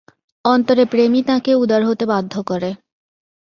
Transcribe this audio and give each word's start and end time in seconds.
অন্তরের 0.45 0.87
প্রেমই 0.87 1.21
তাঁকে 1.23 1.51
উদার 1.55 1.81
হতে 1.85 2.05
বাধ্য 2.05 2.33
করে। 2.43 2.69